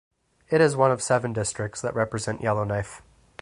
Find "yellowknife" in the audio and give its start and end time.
2.41-3.03